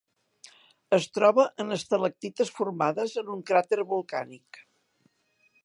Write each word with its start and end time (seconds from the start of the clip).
Es 0.97 1.03
troba 1.17 1.45
en 1.63 1.75
estalactites 1.75 2.51
formades 2.61 3.13
en 3.23 3.31
un 3.35 3.45
cràter 3.51 3.81
volcànic. 3.93 4.61